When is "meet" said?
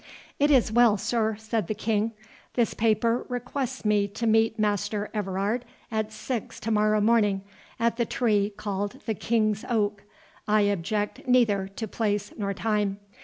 4.25-4.57